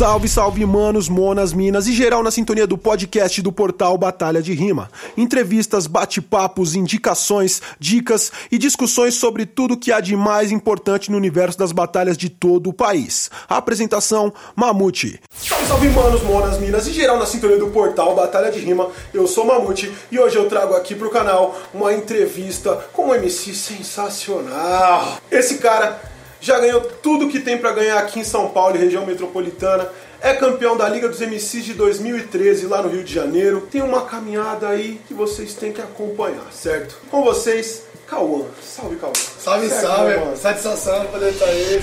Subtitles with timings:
[0.00, 4.54] Salve, salve, manos, monas, minas e geral na sintonia do podcast do portal Batalha de
[4.54, 4.90] Rima.
[5.14, 11.58] Entrevistas, bate-papos, indicações, dicas e discussões sobre tudo que há de mais importante no universo
[11.58, 13.30] das batalhas de todo o país.
[13.46, 15.20] A apresentação, Mamute.
[15.36, 18.88] Salve, salve, manos, monas, minas e geral na sintonia do portal Batalha de Rima.
[19.12, 23.52] Eu sou Mamute e hoje eu trago aqui pro canal uma entrevista com um MC
[23.52, 25.18] sensacional.
[25.30, 26.09] Esse cara
[26.40, 29.88] já ganhou tudo que tem para ganhar aqui em São Paulo e região metropolitana.
[30.22, 33.66] É campeão da Liga dos MCs de 2013 lá no Rio de Janeiro.
[33.70, 36.96] Tem uma caminhada aí que vocês têm que acompanhar, certo?
[37.10, 38.44] Com vocês, Cauã.
[38.62, 39.12] Salve, Cauã.
[39.14, 40.16] Salve, Certo, salve.
[40.18, 40.36] mano?
[40.36, 41.82] Satisfação poder estar aí.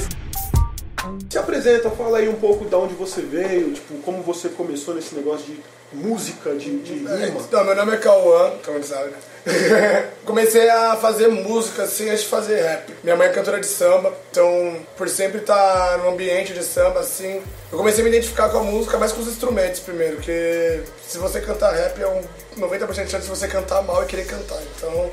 [1.30, 5.16] Se apresenta, fala aí um pouco de onde você veio, tipo, como você começou nesse
[5.16, 5.60] negócio de
[5.94, 7.16] música, de, de rima.
[7.40, 9.18] Então, meu nome é Cauã, como sabe, né?
[10.26, 12.94] Comecei a fazer música assim antes de fazer rap.
[13.04, 17.42] Minha mãe é cantora de samba, então por sempre estar no ambiente de samba assim,
[17.72, 21.18] eu comecei a me identificar com a música, mais com os instrumentos primeiro, porque se
[21.18, 22.22] você cantar rap é um
[22.60, 24.60] 90% de chance de você cantar mal e querer cantar.
[24.76, 25.10] Então,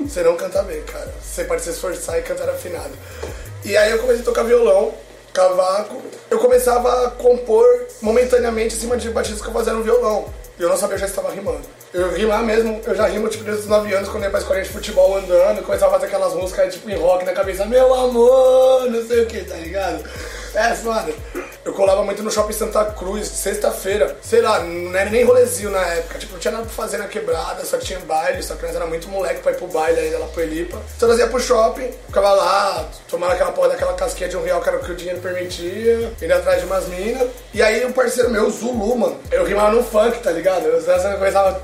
[0.00, 1.12] você não canta bem, cara.
[1.22, 2.90] Você pode se esforçar e cantar afinado.
[3.64, 4.92] E aí eu comecei a tocar violão,
[5.32, 6.02] cavaco.
[6.30, 7.66] Eu começava a compor
[8.02, 10.26] momentaneamente em cima de batistas que eu fazia no violão.
[10.58, 11.77] E eu não sabia, eu já estava rimando.
[11.92, 14.64] Eu rimar mesmo, eu já rimo tipo desde os 9 anos, quando ia pra escolinha
[14.64, 18.90] de futebol andando, começava a fazer aquelas músicas tipo em rock na cabeça, meu amor,
[18.90, 20.04] não sei o que, tá ligado?
[20.54, 21.12] É, foda.
[21.64, 24.16] Eu colava muito no shopping Santa Cruz, sexta-feira.
[24.22, 26.18] Sei lá, não era nem rolezinho na época.
[26.18, 28.86] Tipo, não tinha nada pra fazer na quebrada, só tinha baile, só que nós era
[28.86, 30.78] muito moleque pra ir pro baile ainda lá pro Elipa.
[30.96, 34.62] Então nós ia pro shopping, ficava lá, tomando aquela porra daquela casquinha de um real
[34.62, 37.28] que era o que o dinheiro permitia, indo atrás de umas minas.
[37.52, 40.64] E aí um parceiro meu, Zulu, mano, eu rimava no funk, tá ligado?
[40.64, 40.82] Eu
[41.18, 41.60] começava.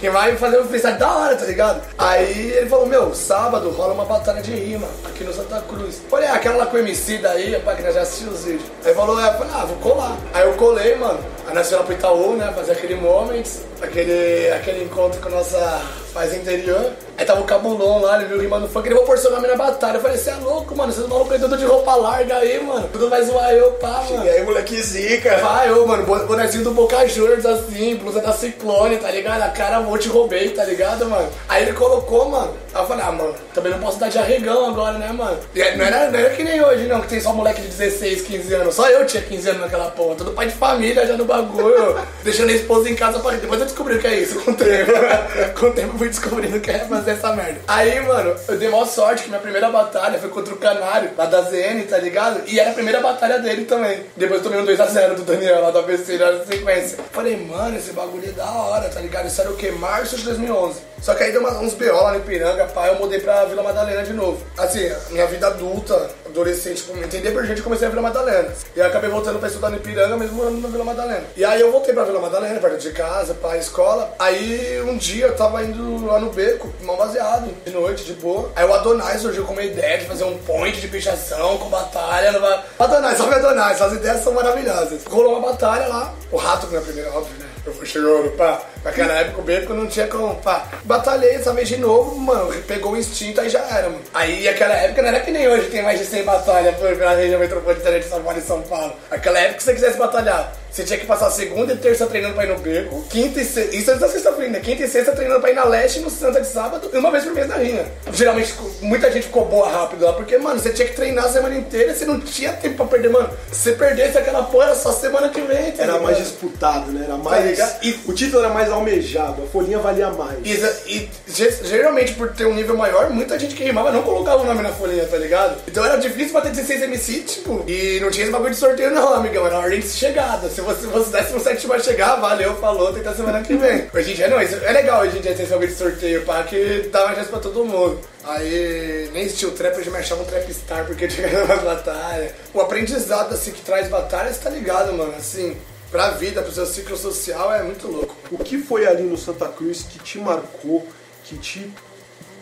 [0.00, 1.82] Quem vai fazer um freestyle da hora, tá ligado?
[1.98, 6.00] Aí ele falou, meu, sábado rola uma batalha de rima aqui no Santa Cruz.
[6.08, 8.70] Falei, ah, aquela lá com o MC daí, rapaz, que já assistimos os vídeos.
[8.84, 10.16] Aí falou, é, falei, ah, vou colar.
[10.32, 11.18] Aí eu colei, mano.
[11.48, 15.80] Fomos lá pro Itaú, né, fazer aquele moments, aquele, aquele encontro com a nossa
[16.12, 16.92] paz interior.
[17.16, 19.56] Aí tava o Cabulon lá, ele viu rimando funk, ele vou pôr seu nome na
[19.56, 19.96] batalha.
[19.96, 22.88] Eu falei, você é louco, mano, vocês malucos aí tudo de roupa larga aí, mano.
[22.92, 24.24] Tudo vai zoar eu, pá, mano.
[24.24, 25.36] E aí, moleque zica.
[25.38, 29.42] Vai, ô, mano, bo- bonezinho do Boca Juniors, assim, blusa da Ciclone, tá ligado?
[29.42, 31.28] A cara, vou te roubei, tá ligado, mano?
[31.48, 32.54] Aí ele colocou, mano.
[32.78, 35.36] Aí eu falei, ah, mano, também não posso dar de arregão agora, né, mano?
[35.52, 38.22] E não era, não era que nem hoje, não, que tem só moleque de 16,
[38.22, 38.74] 15 anos.
[38.76, 40.14] Só eu tinha 15 anos naquela porra.
[40.14, 43.32] Todo pai de família já no bagulho, deixando a esposa em casa pra...
[43.32, 44.92] Depois eu descobri o que é isso, com o tempo.
[45.58, 47.58] com o tempo eu fui descobrindo que era fazer essa merda.
[47.66, 51.26] Aí, mano, eu dei maior sorte que minha primeira batalha foi contra o Canário, lá
[51.26, 52.42] da ZN, tá ligado?
[52.46, 54.04] E era a primeira batalha dele também.
[54.16, 56.98] Depois eu tomei um 2x0 do Daniel lá do ABC, na sequência.
[57.10, 59.26] Falei, mano, esse bagulho é da hora, tá ligado?
[59.26, 59.68] Isso era o que?
[59.72, 60.87] Março de 2011.
[61.00, 63.62] Só que aí deu uma- uns BO lá no Ipiranga, pá, eu mudei pra Vila
[63.62, 64.42] Madalena de novo.
[64.56, 68.48] Assim, minha vida adulta, adolescente, como entender por gente, comecei a Vila Madalena.
[68.76, 71.24] E aí acabei voltando pra estudar no Ipiranga, mesmo morando na Vila Madalena.
[71.36, 74.12] E aí eu voltei pra Vila Madalena, perto de casa, pra escola.
[74.18, 78.50] Aí um dia eu tava indo lá no beco, mal baseado, de noite, de boa.
[78.56, 82.38] Aí o Adonai surgiu com uma ideia de fazer um point de pichação com batalha.
[82.38, 85.04] Ba- Adonai, salve Adonai, suas ideias são maravilhosas.
[85.08, 87.46] Rolou uma batalha lá, o rato na primeira, óbvio, né?
[87.66, 88.62] Eu fui chegando, pá.
[88.88, 90.66] Naquela época o beco não tinha como, pá.
[90.84, 92.52] Batalhei essa vez de novo, mano.
[92.66, 94.00] Pegou o instinto, aí já era, mano.
[94.14, 97.38] Aí aquela época não era que nem hoje, tem mais de 100 batalhas pela região
[97.38, 98.92] metropolitana de São Paulo e São Paulo.
[99.10, 102.44] Aquela época, se você quisesse batalhar, você tinha que passar segunda e terça treinando pra
[102.44, 103.74] ir no beco, quinta e sexta.
[103.74, 104.60] Isso antes da sexta-feira, né?
[104.60, 107.24] Quinta e sexta treinando pra ir na leste no Santa de sábado e uma vez
[107.24, 107.86] por mês na rinha.
[108.12, 111.56] Geralmente muita gente ficou boa rápido lá, porque, mano, você tinha que treinar a semana
[111.56, 113.30] inteira e você não tinha tempo pra perder, mano.
[113.50, 117.04] Se perdesse aquela porra, só semana que vem, tá Era mais disputado, né?
[117.04, 117.44] Era mais.
[117.44, 117.84] ligado?
[117.84, 120.38] E o título era mais almejado, a folhinha valia mais.
[120.44, 120.52] E,
[120.86, 124.46] e ge- geralmente, por ter um nível maior, muita gente que rimava não colocava o
[124.46, 125.58] nome na folhinha, tá ligado?
[125.68, 127.64] Então era difícil bater 16 MC, tipo.
[127.68, 129.46] E não tinha esse bagulho de sorteio, não, amigão.
[129.46, 130.48] Era ordem de chegada.
[130.48, 133.86] Se você fosse 17 vai chegar, valeu, falou, tenta semana que vem.
[133.94, 136.22] Hoje em dia não, isso é legal hoje em dia ter esse bagulho de sorteio,
[136.24, 137.98] pá, que dá uma chance pra todo mundo.
[138.24, 141.52] Aí nem existia o trap, hoje me achava um trap star porque eu tinha ganhado
[141.52, 142.32] umas batalhas.
[142.52, 145.14] O aprendizado assim que traz batalhas, tá ligado, mano?
[145.16, 145.56] Assim,
[145.90, 148.14] pra vida, pro seu ciclo social é muito louco.
[148.30, 150.86] O que foi ali no Santa Cruz que te marcou,
[151.24, 151.72] que te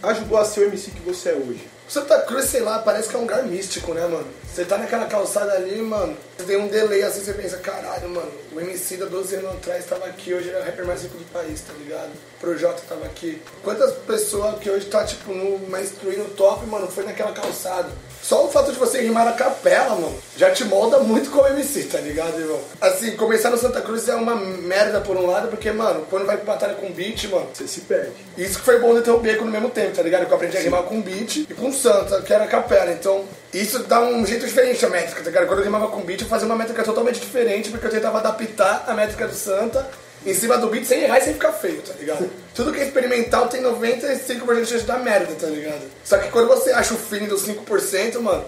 [0.02, 1.68] ajudou a ser o MC que você é hoje?
[1.88, 4.26] Santa Cruz, sei lá, parece que é um lugar místico, né, mano?
[4.52, 8.32] Você tá naquela calçada ali, mano, você tem um delay assim, você pensa, caralho, mano,
[8.52, 11.16] o MC da 12 anos atrás tava aqui, hoje ele é o rapper mais rico
[11.16, 12.10] do país, tá ligado?
[12.10, 13.40] O Projota tava aqui.
[13.62, 17.88] Quantas pessoas que hoje tá, tipo, no mainstream, no top, mano, foi naquela calçada?
[18.22, 21.84] Só o fato de você rimar a capela, mano, já te molda muito como MC,
[21.84, 22.60] tá ligado, irmão?
[22.80, 26.36] Assim, começar no Santa Cruz é uma merda por um lado, porque, mano, quando vai
[26.36, 28.10] pra batalha com beat, mano, Você se perde.
[28.36, 30.26] isso que foi bom de ter o beco no mesmo tempo, tá ligado?
[30.26, 32.90] Que eu aprendi a rimar com beat e com Santa, que era a capela.
[32.90, 33.24] Então,
[33.54, 35.46] isso dá um jeito diferente a métrica, tá ligado?
[35.46, 38.84] Quando eu rimava com beat, eu fazia uma métrica totalmente diferente, porque eu tentava adaptar
[38.88, 39.86] a métrica do Santa
[40.26, 42.28] em cima do beat sem errar e sem ficar feio, tá ligado?
[42.52, 45.82] Tudo que é experimental tem 95% de chance de dar merda, tá ligado?
[46.04, 48.44] Só que quando você acha o feeling dos 5%, mano,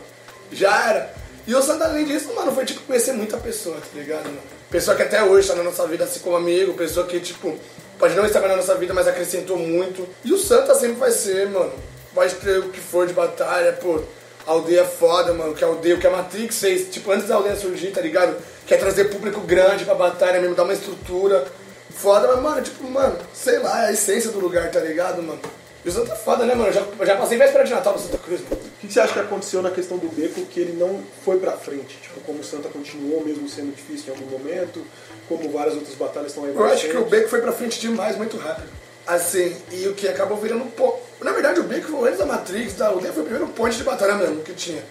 [0.50, 1.14] já era.
[1.46, 4.42] E o Santa, além disso, mano, foi tipo conhecer muita pessoa, tá ligado, mano?
[4.70, 7.56] Pessoa que até hoje tá na nossa vida assim como amigo, pessoa que, tipo,
[7.96, 10.06] pode não estar na nossa vida, mas acrescentou muito.
[10.24, 11.72] E o Santa sempre vai ser, mano.
[12.12, 14.00] Pode ter o que for de batalha, pô.
[14.44, 15.54] Aldeia é foda, mano.
[15.54, 18.36] Que a aldeia, o que a Matrix fez, tipo, antes da aldeia surgir, tá ligado?
[18.66, 21.46] Quer trazer público grande pra batalha mesmo, dar uma estrutura
[21.90, 25.40] foda, mas, mano, tipo, mano, sei lá, é a essência do lugar, tá ligado, mano?
[25.84, 26.70] E o Santa é foda, né, mano?
[26.70, 28.56] Eu já, já passei véspera de Natal no Santa Cruz, mano.
[28.56, 31.52] O que você acha que aconteceu na questão do beco que ele não foi pra
[31.52, 31.98] frente?
[32.00, 34.84] Tipo, como o Santa continuou mesmo sendo difícil em algum momento,
[35.28, 38.16] como várias outras batalhas estão aí Eu acho que o Beco foi pra frente demais,
[38.16, 38.68] muito rápido.
[39.06, 41.00] Assim, e o que acabou virando um pouco.
[41.20, 44.14] Na verdade, o Beco, antes da Matrix, da aldeia, foi o primeiro ponte de batalha
[44.14, 44.82] mesmo que tinha.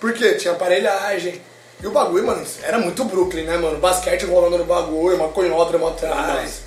[0.00, 0.34] Por quê?
[0.34, 1.40] Tinha aparelhagem.
[1.82, 3.78] E o bagulho, mano, era muito Brooklyn, né, mano?
[3.78, 6.62] Basquete rolando no bagulho, maconhódromo atrás.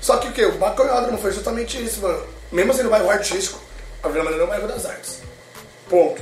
[0.00, 0.44] Só que o quê?
[0.44, 2.22] O maconhódromo foi justamente isso, mano.
[2.52, 3.58] Mesmo sendo um bairro artístico,
[4.02, 5.20] a Vila Maneira é um bairro das artes.
[5.88, 6.20] Ponto.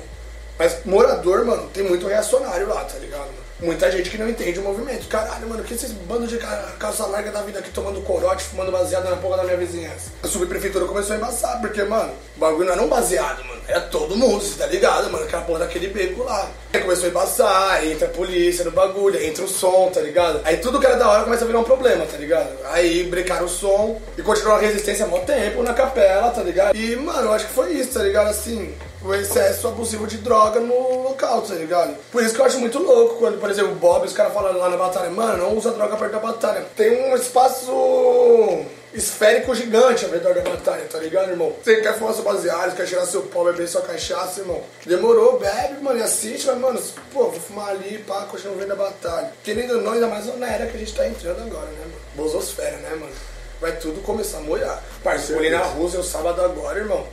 [0.58, 3.26] Mas morador, mano, tem muito reacionário lá, tá ligado?
[3.26, 3.45] mano?
[3.58, 5.08] Muita gente que não entende o movimento.
[5.08, 8.70] Caralho, mano, que esses bandos de ca- calça larga da vida aqui tomando corote, fumando
[8.70, 10.10] baseado na porra da minha vizinhança?
[10.22, 13.56] A subprefeitura começou a embaçar, porque, mano, o bagulho não era um baseado, mano.
[13.66, 15.24] Era todo mundo, você tá ligado, mano?
[15.24, 16.50] Aquela porra daquele beco lá.
[16.72, 20.00] Aí começou a embaçar, aí entra a polícia no bagulho, aí entra o som, tá
[20.02, 20.40] ligado?
[20.44, 22.50] Aí tudo que era da hora começa a virar um problema, tá ligado?
[22.66, 26.76] Aí brecaram o som e continuou a resistência há mó tempo na capela, tá ligado?
[26.76, 28.28] E, mano, eu acho que foi isso, tá ligado?
[28.28, 28.74] Assim,
[29.06, 31.96] o excesso abusivo de droga no local, tá ligado?
[32.10, 34.56] Por isso que eu acho muito louco quando, por exemplo, o Bob, os caras falam
[34.56, 36.66] lá na batalha, mano, não usa droga perto da batalha.
[36.76, 41.54] Tem um espaço esférico gigante ao redor da batalha, tá ligado, irmão?
[41.62, 44.62] Você quer fumar seu baseado, quer tirar seu pó, beber sua cachaça, irmão.
[44.84, 46.82] Demorou, bebe, mano, e assiste, mas, mano,
[47.12, 49.32] pô, vou fumar ali, pá, continua vendo a batalha.
[49.44, 51.94] Querendo ou não, ainda mais na era que a gente tá entrando agora, né, mano?
[52.16, 53.12] Bososfera, né, mano?
[53.60, 54.82] Vai tudo começar a molhar.
[55.02, 57.06] Parceiro, na Rússia, o sábado agora, irmão.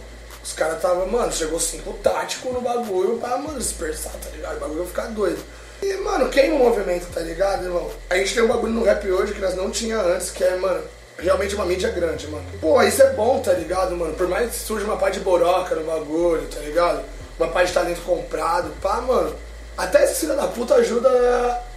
[0.43, 4.57] Os caras tava, mano, chegou cinco tático no bagulho pra, mano, dispersar, tá ligado?
[4.57, 5.39] O bagulho vai ficar doido.
[5.81, 7.89] E, mano, queima o movimento, tá ligado, irmão?
[8.09, 10.55] A gente tem um bagulho no rap hoje que nós não tinha antes, que é,
[10.57, 10.83] mano,
[11.17, 12.43] realmente uma mídia grande, mano.
[12.59, 14.13] Pô, isso é bom, tá ligado, mano?
[14.13, 17.03] Por mais que surja uma pá de boroca no bagulho, tá ligado?
[17.39, 19.33] Uma pá de talento comprado, pá, mano.
[19.77, 21.09] Até esse filho da puta ajuda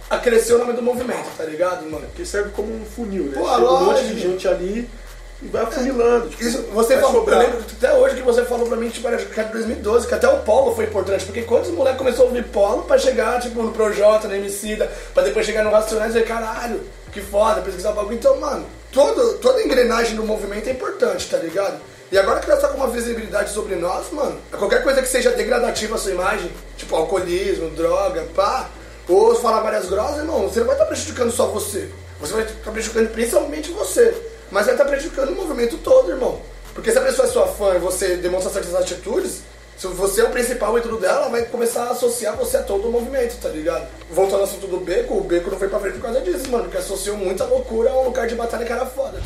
[0.09, 2.05] a, crescer o nome do movimento, tá ligado, mano?
[2.15, 3.37] Que serve como um funil, né?
[3.39, 4.89] Pô, Chega um monte de gente ali
[5.41, 6.29] e vai afunilando.
[6.29, 9.07] Tipo, Isso, você vai falou, eu lembro até hoje que você falou pra mim, tipo,
[9.07, 12.27] era que era 2012, que até o Polo foi importante, porque quantos moleques começou a
[12.29, 16.13] ouvir Polo pra chegar, tipo, no Projota, no Emicida, pra depois chegar no Racionais e
[16.13, 16.81] dizer, caralho,
[17.11, 18.15] que foda, pesquisar o bagulho.
[18.15, 21.79] Então, mano, todo, toda engrenagem do movimento é importante, tá ligado?
[22.11, 25.31] E agora que nós tá com uma visibilidade sobre nós, mano, qualquer coisa que seja
[25.31, 28.69] degradativa à sua imagem, tipo alcoolismo, droga, pá,
[29.09, 31.89] ou falar várias grosas, irmão, você não vai estar prejudicando só você.
[32.19, 34.15] Você vai estar prejudicando principalmente você.
[34.51, 36.39] Mas vai estar prejudicando o movimento todo, irmão.
[36.73, 39.41] Porque se a pessoa é sua fã e você demonstra certas atitudes,
[39.77, 42.87] se você é o principal ídolo dela, ela vai começar a associar você a todo
[42.87, 43.87] o movimento, tá ligado?
[44.11, 46.63] Voltando ao assunto do Beco, o Beco não foi pra frente por causa disso, mano.
[46.63, 49.21] Porque associou muita loucura a um lugar de batalha que era foda.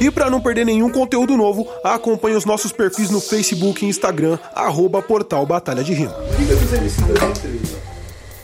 [0.00, 4.36] E para não perder nenhum conteúdo novo, acompanhe os nossos perfis no Facebook e Instagram,
[4.52, 6.16] arroba Portal Batalha de Rima.
[6.36, 7.91] Liga dos MC 2013.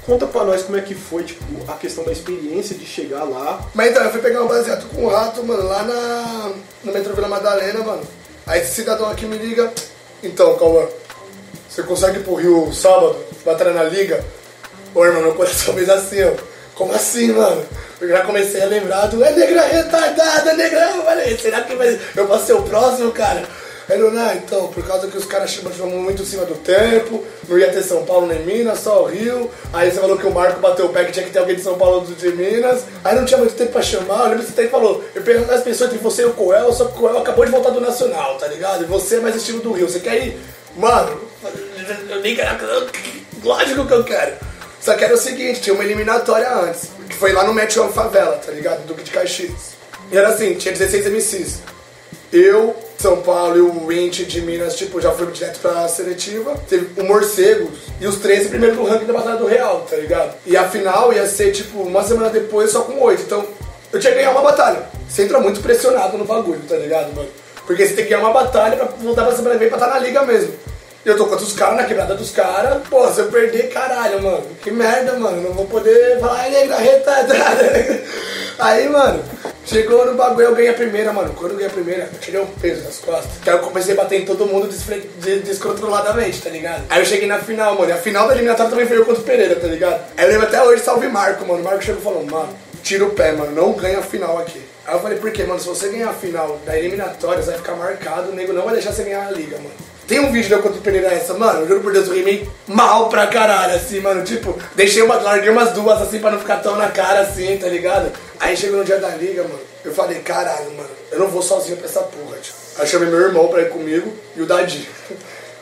[0.08, 3.60] Conta pra nós como é que foi, tipo, a questão da experiência de chegar lá.
[3.74, 6.50] Mas então, eu fui pegar um baseado com o rato, mano, lá na,
[6.82, 8.00] no metrô Vila Madalena, mano.
[8.46, 9.70] Aí esse cidadão aqui me liga.
[10.22, 10.86] Então, Cauã,
[11.68, 14.24] você consegue ir pro Rio sábado, batalha na liga?
[14.94, 16.32] Ô, irmão, meu coração fez assim, ó.
[16.74, 17.62] Como assim, mano?
[18.00, 20.90] Eu já comecei a lembrar do é negra retardada, é negra.
[20.96, 23.46] Eu falei, será que vai, eu posso ser o próximo, cara?
[23.88, 27.24] Aí eu, não, então, por causa que os caras chamam muito em cima do tempo,
[27.48, 29.50] não ia ter São Paulo nem Minas, só o Rio.
[29.72, 31.62] Aí você falou que o Marco bateu o pé que tinha que ter alguém de
[31.62, 32.84] São Paulo ou de Minas.
[33.02, 34.24] Aí não tinha muito tempo pra chamar.
[34.24, 36.70] Eu lembro que você até falou, eu perguntei às pessoas entre você e o Coel,
[36.72, 38.84] só que o Coel acabou de voltar do Nacional, tá ligado?
[38.84, 39.88] E você é mais estilo do Rio.
[39.88, 40.38] Você quer ir?
[40.76, 41.18] Mano,
[42.10, 42.58] eu nem quero.
[43.42, 44.36] Lógico que eu quero.
[44.80, 48.36] Só que era o seguinte, tinha uma eliminatória antes, que foi lá no Match Favela,
[48.36, 48.86] tá ligado?
[48.86, 49.76] Duque de Caxias.
[50.10, 51.58] E era assim, tinha 16 MCs.
[52.32, 56.56] Eu, São Paulo e o Winch de Minas, tipo, já fui direto pra seletiva.
[56.68, 60.34] Teve o Morcego e os 13 primeiro do ranking da Batalha do Real, tá ligado?
[60.44, 63.22] E a final ia ser, tipo, uma semana depois só com 8.
[63.22, 63.46] Então,
[63.92, 64.82] eu tinha que ganhar uma batalha.
[65.08, 67.28] Você entra muito pressionado no bagulho, tá ligado, mano?
[67.64, 69.90] Porque você tem que ganhar uma batalha pra voltar pra semana que vem pra estar
[69.90, 70.52] na liga mesmo.
[71.06, 72.82] E eu tô contra os caras na quebrada dos caras.
[72.90, 74.44] Pô, se eu perder, caralho, mano.
[74.60, 75.40] Que merda, mano.
[75.40, 78.02] Não vou poder falar, ai, negra, retardada.
[78.58, 79.22] Aí, mano,
[79.68, 81.34] chegou no bagulho, eu ganhei a primeira, mano.
[81.34, 83.30] Quando eu ganhei a primeira, eu tirei um peso das costas.
[83.46, 84.68] Aí eu comecei a bater em todo mundo
[85.44, 86.84] descontroladamente, tá ligado?
[86.88, 87.90] Aí eu cheguei na final, mano.
[87.90, 90.00] E a final da eliminatória também foi eu contra o Pereira, tá ligado?
[90.16, 91.60] Aí eu lembro até hoje, salve Marco, mano.
[91.60, 92.48] O Marco chegou falou, mano,
[92.82, 93.52] tira o pé, mano.
[93.52, 94.62] Não ganha a final aqui.
[94.86, 95.60] Aí eu falei, por quê, mano?
[95.60, 98.30] Se você ganhar a final da eliminatória, você vai ficar marcado.
[98.30, 99.88] O nego não vai deixar você ganhar a liga, mano.
[100.08, 102.14] Tem um vídeo de eu contra o Pereira essa, mano, eu juro por Deus, eu
[102.14, 104.24] rimei mal pra caralho, assim, mano.
[104.24, 107.68] Tipo, deixei uma, larguei umas duas assim pra não ficar tão na cara assim, tá
[107.68, 108.10] ligado?
[108.40, 111.76] Aí chegou no dia da liga, mano, eu falei, caralho, mano, eu não vou sozinho
[111.76, 112.54] pra essa porra, tio.
[112.78, 114.88] Aí chamei meu irmão pra ir comigo e o Dadi.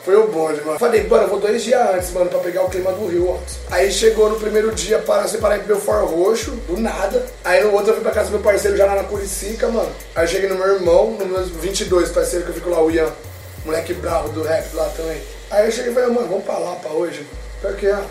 [0.07, 0.79] Foi o bonde, mano.
[0.79, 3.57] Falei, mano, eu vou dois dias antes, mano, pra pegar o clima do Rio antes.
[3.69, 7.25] Aí chegou no primeiro dia para separar pro Belfort Roxo, do nada.
[7.43, 9.91] Aí no outro eu fui pra casa do meu parceiro já lá na Curicica, mano.
[10.15, 12.89] Aí eu cheguei no meu irmão, no meus 22 parceiro que eu fico lá, o
[12.89, 13.11] Ian,
[13.65, 15.21] moleque bravo do rap lá também.
[15.51, 17.27] Aí eu cheguei e falei, mano, vamos pra lá pra hoje?
[17.61, 18.05] Porque, ah,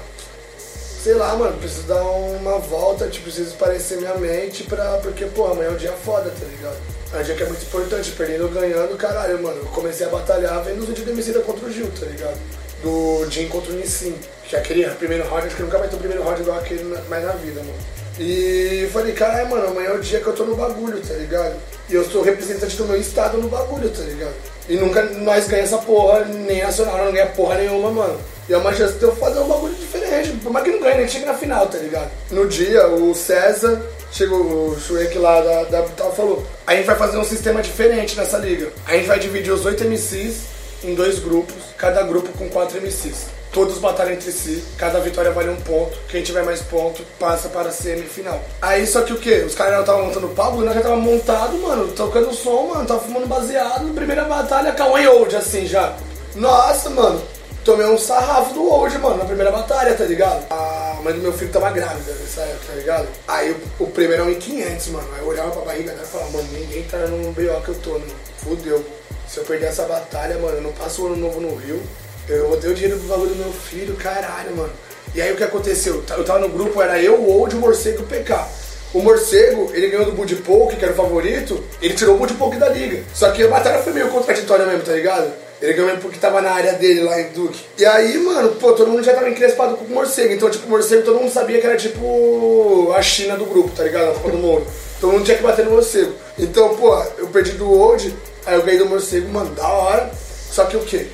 [1.07, 4.99] sei lá, mano, preciso dar uma volta, tipo, preciso parecer minha mente pra.
[4.99, 6.77] Porque, pô, amanhã é um dia foda, tá ligado?
[7.15, 9.59] É um dia que é muito importante, perdendo ou ganhando, caralho, mano.
[9.59, 12.37] Eu comecei a batalhar vendo os vídeos do Emicida contra o Gil, tá ligado?
[12.83, 14.17] Do Jim contra o Nissin.
[14.49, 16.83] Que é aquele primeiro round, acho que nunca vai ter o primeiro round igual aquele
[16.83, 17.96] mais na vida, mano.
[18.19, 21.57] E falei, caralho, mano, amanhã é o dia que eu tô no bagulho, tá ligado?
[21.89, 24.35] E eu sou representante do meu estado no bagulho, tá ligado?
[24.69, 28.19] E nunca nós ganhamos essa porra, nem nacional, não ganha porra nenhuma, mano.
[28.49, 30.31] E é uma chance de eu fazer um bagulho diferente.
[30.43, 32.11] Por mais que não ganhe, nem chega na final, tá ligado?
[32.31, 36.97] No dia, o César, chegou o Shrek lá da, da Brutal falou: a gente vai
[36.97, 38.71] fazer um sistema diferente nessa liga.
[38.87, 40.43] A gente vai dividir os oito MCs
[40.85, 43.27] em dois grupos, cada grupo com quatro MCs.
[43.57, 45.97] Todos batalham entre si, cada vitória vale um ponto.
[46.11, 48.39] Quem tiver mais ponto passa para a semifinal.
[48.61, 49.33] Aí só que o que?
[49.33, 52.87] Os caras já estavam montando o palco, nós já tava montado, mano, tocando som, mano,
[52.87, 53.95] tava fumando baseado.
[53.95, 55.97] Primeira batalha, e Old, assim já.
[56.35, 57.23] Nossa, mano,
[57.65, 60.45] tomei um sarrafo do Old, mano, na primeira batalha, tá ligado?
[60.51, 63.09] A mãe do meu filho tava grávida nessa época, tá ligado?
[63.27, 65.09] Aí o, o primeiro é um em 500, mano.
[65.15, 67.63] Aí eu olhava pra barriga dela e falava, mano, ninguém tá no B.O.
[67.63, 68.13] que eu tô, mano.
[68.37, 68.85] Fudeu.
[69.27, 71.83] Se eu perder essa batalha, mano, eu não passo o ano novo no Rio.
[72.29, 74.73] Eu rodei o dinheiro do valor do meu filho, caralho, mano.
[75.15, 76.03] E aí o que aconteceu?
[76.11, 78.49] Eu tava no grupo, era eu, o Old, o Morcego e o PK.
[78.93, 82.59] O Morcego, ele ganhou do Bud Poke, que era o favorito, ele tirou o Bud
[82.59, 83.03] da liga.
[83.15, 85.33] Só que a batalha foi meio contraditória mesmo, tá ligado?
[85.61, 87.59] Ele ganhou porque tava na área dele lá em Duke.
[87.79, 90.35] E aí, mano, pô, todo mundo já tava encrespado com o morcego.
[90.35, 93.85] Então, tipo, o morcego todo mundo sabia que era tipo a China do grupo, tá
[93.85, 94.11] ligado?
[94.11, 94.67] A do Mundo.
[95.01, 96.13] Todo mundo tinha que bater no morcego.
[96.39, 98.15] Então, pô, eu perdi do Old,
[98.45, 100.11] aí eu ganhei do morcego, mano, da hora.
[100.51, 101.07] Só que o quê?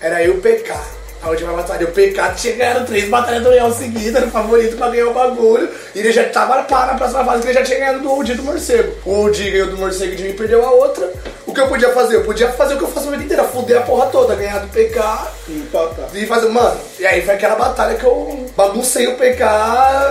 [0.00, 0.74] Era eu e o PK.
[1.22, 4.76] A última batalha, o PK tinha ganhado três batalhas do Leão seguidas, era o favorito
[4.76, 5.68] pra ganhar o bagulho.
[5.94, 8.30] E ele já tava pá na próxima fase, que ele já tinha ganhado do Old
[8.30, 8.92] e do morcego.
[9.04, 11.10] O Old ganhou do morcego e de mim perdeu a outra.
[11.46, 12.16] O que eu podia fazer?
[12.16, 14.58] Eu podia fazer o que eu faço a vida inteira, fuder a porra toda, ganhar
[14.60, 15.00] do PK
[15.48, 16.10] Empatar.
[16.14, 19.42] e fazer, mano, e aí foi aquela batalha que eu baguncei o PK,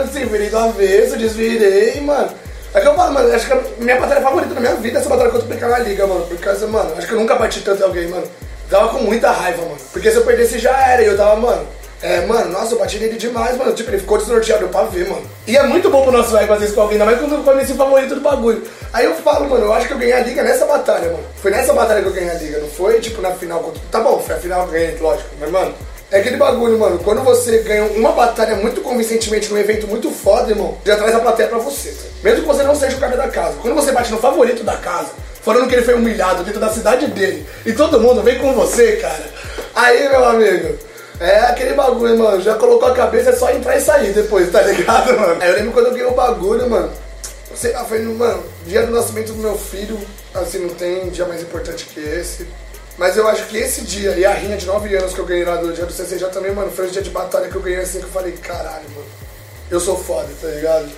[0.03, 2.29] assim, virei do avesso, desvirei, mano.
[2.73, 5.01] É que eu falo, mano, acho que a minha batalha favorita na minha vida é
[5.01, 6.25] essa batalha contra o PK na liga, mano.
[6.25, 8.27] Porque, assim, mano, acho que eu nunca bati tanto em alguém, mano.
[8.69, 9.77] Tava com muita raiva, mano.
[9.91, 11.67] Porque se eu perdesse já era, e eu tava, mano.
[12.01, 13.73] É, mano, nossa, eu bati nele demais, mano.
[13.73, 15.25] Tipo, ele ficou desnorteado, pra ver, mano.
[15.47, 17.71] E é muito bom pro nosso ego fazer isso com alguém, ainda mais quando conheci
[17.71, 18.63] o favorito do bagulho.
[18.93, 21.23] Aí eu falo, mano, eu acho que eu ganhei a liga nessa batalha, mano.
[21.41, 23.81] Foi nessa batalha que eu ganhei a liga, não foi, tipo, na final contra.
[23.89, 25.73] Tá bom, foi a final que eu ganhei, lógico, mas, mano.
[26.11, 26.99] É aquele bagulho, mano.
[26.99, 31.19] Quando você ganha uma batalha muito convincentemente num evento muito foda, irmão, já traz a
[31.19, 31.89] plateia pra você.
[31.89, 32.03] Tá?
[32.23, 33.57] Mesmo que você não seja o cara da casa.
[33.61, 35.09] Quando você bate no favorito da casa,
[35.45, 38.97] falando que ele foi humilhado dentro da cidade dele, e todo mundo vem com você,
[38.97, 39.23] cara.
[39.75, 40.77] Aí, meu amigo.
[41.19, 42.41] É aquele bagulho, mano.
[42.41, 45.41] Já colocou a cabeça, é só entrar e sair depois, tá ligado, mano?
[45.41, 46.91] Aí eu lembro quando eu ganhei o bagulho, mano.
[47.55, 49.97] Sei lá, foi no, mano, dia do nascimento do meu filho.
[50.33, 52.45] Assim, não tem dia mais importante que esse.
[52.97, 55.45] Mas eu acho que esse dia e a rinha de 9 anos que eu ganhei
[55.45, 57.79] lá do dia do CCJ também, mano, foi o dia de batalha que eu ganhei
[57.79, 59.07] assim que eu falei, caralho, mano,
[59.69, 60.89] eu sou foda, tá ligado?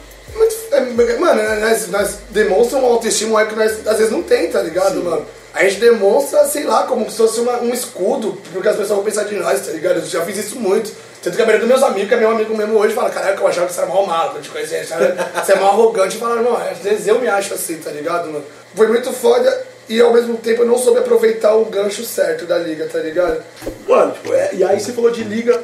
[0.72, 5.04] É, mano, nós, nós demonstramos uma autoestima que nós às vezes não tem, tá ligado,
[5.04, 5.26] mano?
[5.54, 9.04] A gente demonstra, sei lá, como se fosse uma- um escudo, porque as pessoas vão
[9.04, 10.00] pensar de nós, tá ligado?
[10.00, 10.92] Eu já fiz isso muito.
[11.24, 13.36] Tanto que a maioria dos meus amigos, que é meu amigo mesmo hoje, fala, caralho,
[13.36, 15.14] que eu achava que você era mal mal, quando te conhecia, sabe?
[15.44, 16.16] você é mal arrogante.
[16.16, 18.46] E fala, não, às vezes eu me acho assim, tá ligado, mano?
[18.76, 22.60] Foi muito foda e ao mesmo tempo eu não soube aproveitar o gancho certo da
[22.60, 23.42] liga, tá ligado?
[23.88, 25.60] Mano, tipo, é, e aí você falou de liga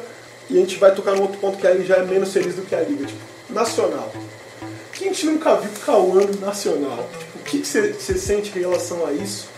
[0.50, 2.62] e a gente vai tocar num outro ponto que aí já é menos feliz do
[2.62, 4.10] que a liga, tipo, nacional.
[5.04, 7.06] Que a gente nunca viu Cauã nacional.
[7.18, 9.48] Tipo, o que você sente em relação a isso?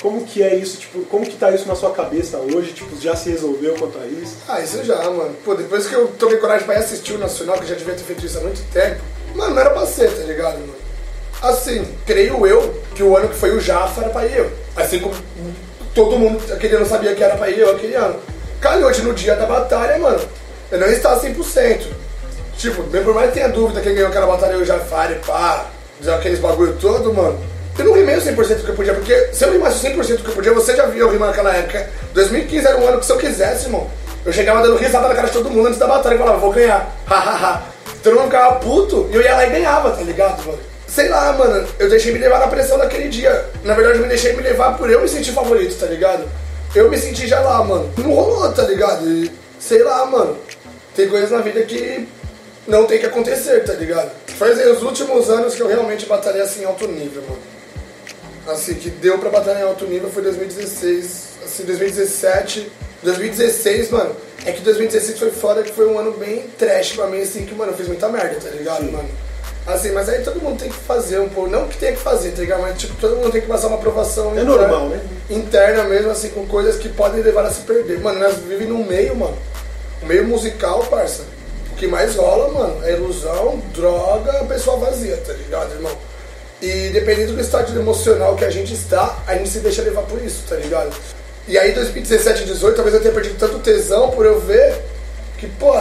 [0.00, 2.72] Como que é isso, tipo, como que tá isso na sua cabeça hoje?
[2.72, 4.36] Tipo, já se resolveu quanto a isso?
[4.46, 5.34] Ah, isso já, mano.
[5.44, 8.04] Pô, depois que eu tomei coragem pra ir assistir o Nacional, que já devia ter
[8.04, 9.02] feito isso há muito tempo,
[9.34, 10.74] mano, não era pra ser, tá ligado, mano?
[11.42, 14.52] Assim, creio eu que o ano que foi o Jaffa era pra ir eu.
[14.76, 15.16] Assim como
[15.96, 18.20] todo mundo aquele ano sabia que era pra ir eu aquele ano.
[18.60, 20.20] calhou de no dia da batalha, mano,
[20.70, 21.86] eu não estava 100%.
[22.56, 25.66] Tipo, por mais que tenha dúvida quem ganhou aquela batalha, eu já falei, pá,
[25.98, 27.38] dizer aqueles bagulho todo, mano.
[27.78, 30.24] Eu não rimei o 100% do que eu podia, porque se eu rimasse 100% do
[30.24, 31.88] que eu podia, você já viu eu rimar naquela época.
[32.12, 33.90] 2015 era um ano que se eu quisesse, irmão,
[34.24, 36.52] eu chegava dando risada na cara de todo mundo antes da batalha e falava, vou
[36.52, 37.62] ganhar, hahaha.
[38.02, 40.58] Todo mundo ficava puto e eu ia lá e ganhava, tá ligado, mano?
[40.86, 43.46] Sei lá, mano, eu deixei me levar na pressão daquele dia.
[43.64, 46.28] Na verdade, eu me deixei me levar por eu me sentir favorito, tá ligado?
[46.74, 47.90] Eu me senti já lá, mano.
[47.96, 49.08] Não rolou, tá ligado?
[49.08, 50.36] E, sei lá, mano.
[50.94, 52.06] Tem coisas na vida que
[52.66, 54.10] não tem que acontecer, tá ligado?
[54.38, 57.38] Faz aí os últimos anos que eu realmente batalhei assim em alto nível, mano.
[58.46, 62.72] Assim, que deu pra batalhar em alto nível foi 2016, assim, 2017.
[63.02, 64.14] 2016, mano,
[64.44, 67.54] é que 2016 foi foda, que foi um ano bem trash pra mim, assim, que,
[67.54, 68.92] mano, eu fiz muita merda, tá ligado, Sim.
[68.92, 69.08] mano?
[69.64, 72.32] Assim, mas aí todo mundo tem que fazer um pouco, não que tenha que fazer,
[72.32, 72.62] tá ligado?
[72.62, 75.00] Mas, tipo, todo mundo tem que passar uma aprovação é interna, normal, né?
[75.30, 78.00] interna mesmo, assim, com coisas que podem levar a se perder.
[78.00, 79.36] Mano, nós vivemos num meio, mano,
[80.02, 81.22] um meio musical, parça.
[81.82, 85.90] Que mais rola, mano, é ilusão, droga, pessoa vazia, tá ligado, irmão?
[86.62, 90.22] E dependendo do estado emocional que a gente está, a gente se deixa levar por
[90.22, 90.96] isso, tá ligado?
[91.48, 94.80] E aí 2017 e 2018, talvez eu tenha perdido tanto tesão por eu ver
[95.38, 95.74] que, pô,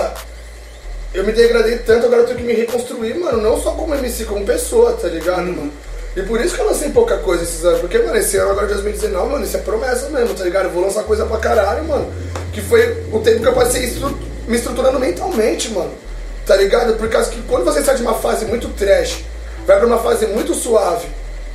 [1.13, 4.25] eu me degradei tanto, agora eu tenho que me reconstruir, mano, não só como MC,
[4.25, 5.55] como pessoa, tá ligado, uhum.
[5.55, 5.73] mano?
[6.17, 8.65] E por isso que eu lancei pouca coisa esses anos, porque, mano, esse ano agora
[8.65, 10.65] 2019, mano, isso é promessa mesmo, tá ligado?
[10.65, 12.11] Eu vou lançar coisa pra caralho, mano.
[12.51, 15.91] Que foi o tempo que eu passei estru me estruturando mentalmente, mano.
[16.45, 16.97] Tá ligado?
[16.97, 19.23] Por causa que quando você sai de uma fase muito trash,
[19.65, 21.07] vai pra uma fase muito suave,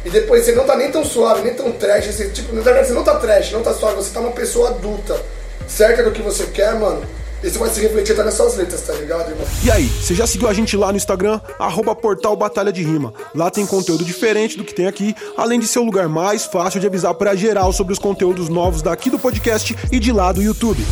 [0.05, 2.87] e depois você não tá nem tão suave, nem tão trash, você, tipo, na verdade
[2.87, 5.21] você não tá trash, não tá suave, você tá uma pessoa adulta,
[5.67, 7.03] certa do que você quer, mano.
[7.43, 9.47] Isso vai se refletir até nas suas letras, tá ligado, irmão?
[9.63, 11.39] E aí, você já seguiu a gente lá no Instagram?
[11.59, 13.13] Arroba portal Batalha de Rima.
[13.35, 16.81] Lá tem conteúdo diferente do que tem aqui, além de ser o lugar mais fácil
[16.81, 20.41] de avisar para geral sobre os conteúdos novos daqui do podcast e de lá do
[20.41, 20.83] YouTube.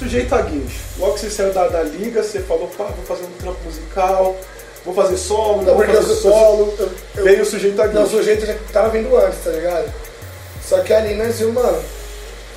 [0.00, 0.80] Sujeito a guincho.
[0.98, 4.34] Logo que você saiu da, da liga, você falou, pá, vou fazer um trampo musical,
[4.82, 6.74] vou fazer solo, não, vou fazer eu, solo.
[6.78, 7.94] Eu, eu, veio o sujeito aqui.
[7.94, 9.92] Não, o sujeito já tava vindo antes, tá ligado?
[10.66, 11.82] Só que ali nós viu, mano,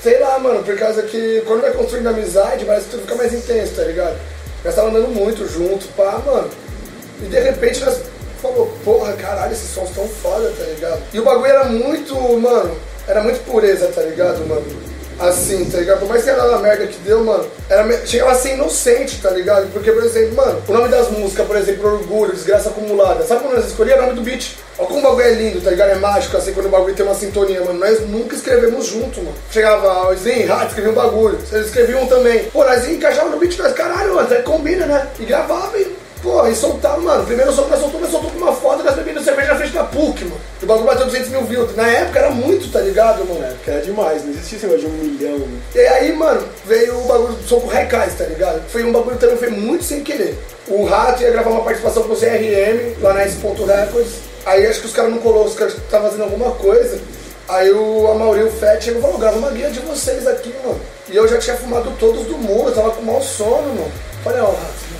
[0.01, 3.33] sei lá, mano, por causa que quando vai construindo amizade, parece que tudo fica mais
[3.33, 4.17] intenso, tá ligado?
[4.63, 6.49] Nós tava andando muito junto, pá, mano.
[7.21, 7.99] E de repente nós
[8.41, 11.01] falou, porra, caralho, esses sons tão foda, tá ligado?
[11.13, 12.73] E o bagulho era muito, mano,
[13.05, 14.92] era muito pureza, tá ligado, mano?
[15.19, 15.99] Assim, tá ligado?
[15.99, 19.29] Por mais que era na merda que deu, mano, era, chegava a ser inocente, tá
[19.29, 19.71] ligado?
[19.71, 23.55] Porque, por exemplo, mano, o nome das músicas, por exemplo, Orgulho, Desgraça Acumulada, sabe quando
[23.55, 24.55] nós escolhíamos o nome do beat?
[24.77, 25.89] Olha como o bagulho é lindo, tá ligado?
[25.89, 27.79] É mágico, assim, quando o bagulho tem uma sintonia, mano.
[27.79, 29.35] Nós nunca escrevemos junto, mano.
[29.51, 32.45] Chegava o Zen, Rato, escrevia um bagulho, vocês escreviam também.
[32.45, 35.07] Pô, nós encaixávamos no beat, nós, caralho, mano, combina, né?
[35.19, 37.25] E gravava e Pô, e soltava, mano.
[37.25, 39.83] Primeiro que nós soltou, nós soltou com uma foto das bebidas cerveja na frente da
[39.83, 40.39] PUC, mano.
[40.61, 41.75] O bagulho bateu 200 mil views.
[41.75, 43.41] Na época era muito, tá ligado, mano?
[43.41, 45.37] Na época era demais, não existia esse negócio de um milhão.
[45.39, 45.59] Né?
[45.75, 48.63] E aí, mano, veio o bagulho do som com Raikais, tá ligado?
[48.69, 50.39] Foi um bagulho também, foi muito sem querer.
[50.65, 53.37] O Rato ia gravar uma participação com o CRM lá na S.
[53.37, 54.13] Records.
[54.45, 57.01] Aí acho que os caras não colou, os caras estavam fazendo alguma coisa.
[57.49, 60.79] Aí o Amaury, o Fett, chegou e falou, grava uma guia de vocês aqui, mano.
[61.09, 63.91] E eu já tinha fumado todos do mundo, eu tava com mau sono, mano.
[64.23, 64.92] Falei, ó, oh, Rato,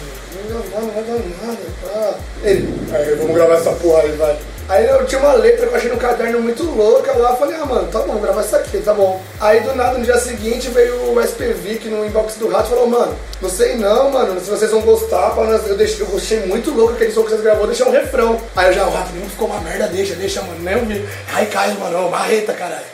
[0.49, 2.17] não nada.
[2.43, 4.37] Ele, aí, vamos gravar essa porra aí, vai.
[4.69, 7.57] Aí eu tinha uma letra que eu achei no caderno muito louca lá, eu falei,
[7.57, 9.21] ah mano, tá bom, gravar isso aqui, tá bom.
[9.39, 12.87] Aí do nada, no dia seguinte, veio o SPV que no inbox do rato falou,
[12.87, 16.45] mano, não sei não, mano, se vocês vão gostar, pra nós, eu, deixei, eu achei
[16.45, 18.39] muito louco aquele som que vocês gravou, deixar um refrão.
[18.55, 21.05] Aí eu já, o rato não ficou uma merda, deixa, deixa, mano, nem ouvi.
[21.33, 22.85] Ai, cai, mano, marreta, caralho.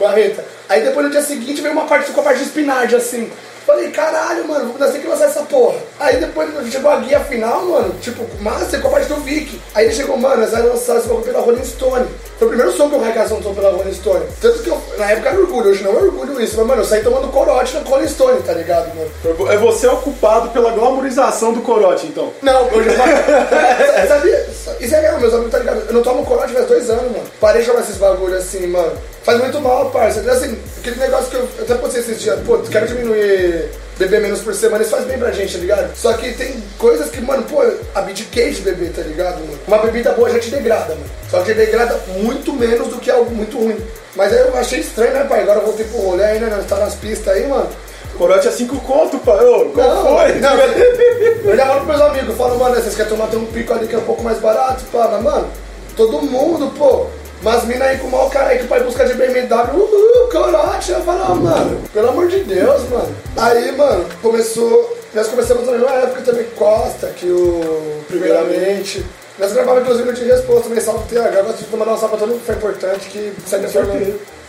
[0.00, 0.44] Marreta.
[0.66, 3.30] Aí depois no dia seguinte veio uma parte, ficou a parte de espinarde, assim.
[3.68, 5.76] Falei, caralho, mano, nós temos que lançar essa porra.
[6.00, 9.60] Aí depois chegou a guia final, mano, tipo, massa, com a parte do Vic.
[9.74, 12.06] Aí ele chegou, mano, nós vamos lançar esse bagulho pela Rolling Stone.
[12.38, 14.24] Foi o primeiro som que eu Raikaz lançou pela Rolling Stone.
[14.40, 16.86] Tanto que eu, na época era orgulho, hoje não é orgulho isso, mas, mano, eu
[16.86, 19.52] saí tomando corote na Rolling Stone, tá ligado, mano?
[19.52, 22.32] É você ocupado pela glamorização do corote, então?
[22.40, 22.94] Não, hoje eu
[24.06, 24.46] Sabia?
[24.78, 25.82] Isso é real, meus amigos, tá ligado?
[25.88, 27.24] Eu não tomo corote faz dois anos, mano.
[27.40, 28.92] Parei de tomar esses bagulho assim, mano.
[29.24, 30.20] Faz muito mal, parça.
[30.30, 34.40] Assim, aquele negócio que eu, eu até postei esses dias, pô, quero diminuir beber menos
[34.40, 35.96] por semana, isso faz bem pra gente, tá ligado?
[35.96, 37.62] Só que tem coisas que, mano, pô,
[37.94, 39.58] abdiquei de beber, tá ligado, mano?
[39.66, 41.10] Uma bebida boa já te degrada, mano.
[41.28, 43.76] Só que degrada muito menos do que algo muito ruim.
[44.14, 45.42] Mas aí eu achei estranho, né, pai?
[45.42, 46.48] Agora eu voltei pro rolê aí, né?
[46.48, 47.68] Nós tá nas pistas aí, mano.
[48.16, 49.44] Corote é 5 conto, pai.
[49.44, 50.34] Ô, qual não, foi?
[50.40, 53.86] Não, eu já falo pros meus amigos, falo, mano, vocês querem tomar um pico ali
[53.86, 54.84] que é um pouco mais barato?
[54.92, 55.48] Pá, mas, mano,
[55.96, 57.07] todo mundo, pô,
[57.48, 60.28] mas mina aí com o mau cara aí que o pai busca de BMW, uhul,
[60.30, 60.92] corote.
[60.92, 63.16] Eu falo, mano, pelo amor de Deus, mano.
[63.38, 64.98] Aí, mano, começou.
[65.14, 68.02] Nós começamos na mesma época também Costa, que o.
[68.06, 69.02] Primeiramente.
[69.38, 71.42] Nós gravávamos inclusive no de resposta também, salve TH.
[71.42, 73.32] Gosto de mandar uma salva pra todo mundo que foi importante, que
[73.72, 73.94] forma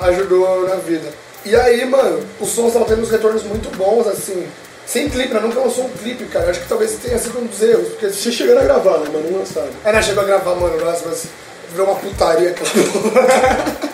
[0.02, 1.08] ajudou na vida.
[1.46, 4.46] E aí, mano, o som tava tendo uns retornos muito bons, assim.
[4.86, 5.40] Sem clipe, né?
[5.40, 6.50] Nunca lançou um clipe, cara.
[6.50, 7.90] Acho que talvez tenha sido um dos erros.
[7.90, 9.32] Porque Você chegando a gravar, né, mano?
[9.32, 9.70] Não lançaram.
[9.86, 10.02] É, né?
[10.02, 11.28] Chegou a gravar, mano, nossa, mas
[11.72, 12.70] virou uma putaria, cara.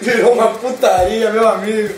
[0.00, 1.94] virou uma putaria, meu amigo.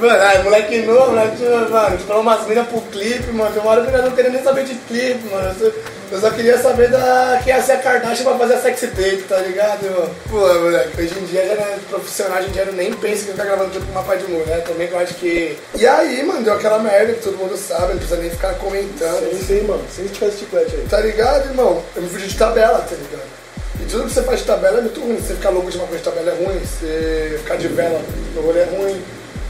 [0.00, 1.34] Mano, ai, moleque novo, né?
[1.36, 3.50] Tinha, mano, falou umas minas pro clipe, mano.
[3.52, 5.48] Tem uma hora que eu não queria nem saber de clipe, mano.
[5.48, 5.76] Eu só,
[6.12, 9.24] eu só queria saber da quem ia ser a Kardashian pra fazer a sexy tape,
[9.28, 10.14] tá ligado, mano?
[10.30, 13.30] Pô, moleque, hoje em dia já é profissional, hoje em dia eu nem penso que
[13.30, 14.62] eu tá gravando clipe com uma pai de mulher.
[14.62, 15.58] Também que eu acho que.
[15.74, 19.30] E aí, mano, deu aquela merda que todo mundo sabe, não precisa nem ficar comentando.
[19.30, 19.84] Sem, sem, mano.
[19.90, 20.86] Sem esticar esse chiclete aí.
[20.88, 21.82] Tá ligado, irmão?
[21.96, 23.37] Eu me fugi de tabela, tá ligado?
[23.80, 25.16] E tudo que você faz de tabela é muito ruim.
[25.16, 26.60] Você ficar louco de uma coisa de tabela é ruim.
[26.60, 28.00] Você ficar de vela
[28.34, 29.02] no rolê é ruim.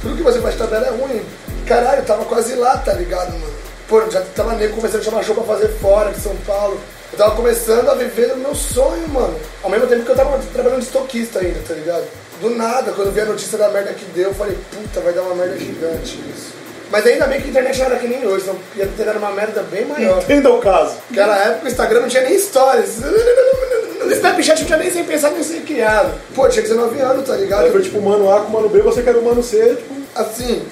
[0.02, 1.22] Tudo que você faz de tabela é ruim.
[1.66, 3.52] Caralho, eu tava quase lá, tá ligado, mano?
[3.88, 6.78] Pô, já tava nego começando a chamar show pra fazer fora de São Paulo.
[7.12, 9.34] Eu tava começando a viver o meu sonho, mano.
[9.62, 12.04] Ao mesmo tempo que eu tava trabalhando de estoquista ainda, tá ligado?
[12.40, 15.12] Do nada, quando eu vi a notícia da merda que deu, eu falei, puta, vai
[15.12, 16.52] dar uma merda gigante isso.
[16.90, 19.18] Mas ainda bem que a internet não era que nem hoje, senão ia ter dado
[19.18, 20.22] uma merda bem maior.
[20.22, 20.96] Entenda o caso.
[21.10, 22.98] Naquela época o Instagram não tinha nem stories.
[23.98, 26.14] No Snapchat não tinha nem sem pensar nem ser criado.
[26.34, 27.64] Pô, tinha 19 anos, tá ligado?
[27.64, 29.98] Aí foi tipo mano A com mano B, você quer o mano C, tipo.
[30.14, 30.62] Assim,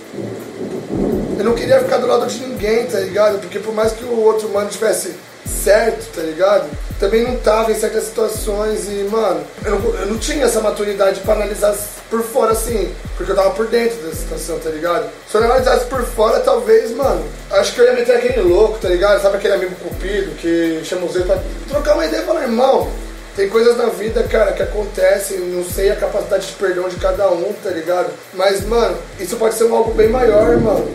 [1.38, 3.38] eu não queria ficar do lado de ninguém, tá ligado?
[3.38, 5.14] Porque por mais que o outro mano tivesse
[5.46, 6.68] certo, tá ligado?
[6.98, 11.20] Também não tava em certas situações e, mano, eu não, eu não tinha essa maturidade
[11.20, 11.74] pra analisar
[12.10, 15.08] por fora assim, porque eu tava por dentro da situação, tá ligado?
[15.30, 18.88] Se eu analisasse por fora, talvez, mano, acho que eu ia meter aquele louco, tá
[18.88, 19.20] ligado?
[19.20, 22.90] Sabe aquele amigo cupido que chama os dois pra trocar uma ideia e falar, irmão,
[23.36, 27.30] tem coisas na vida, cara, que acontecem, não sei a capacidade de perdão de cada
[27.30, 28.10] um, tá ligado?
[28.32, 30.88] Mas, mano, isso pode ser um algo bem maior, mano,